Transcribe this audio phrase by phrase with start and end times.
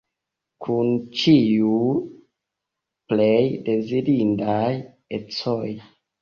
[0.67, 0.87] Kun
[1.23, 1.89] ĉiuj
[3.13, 3.29] plej
[3.69, 4.65] dezirindaj
[5.21, 5.63] ecoj.